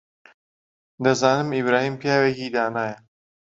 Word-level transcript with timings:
دەزانم 1.03 1.49
ئیبراهیم 1.57 1.95
پیاوێکی 2.01 2.53
دانایە. 2.55 2.95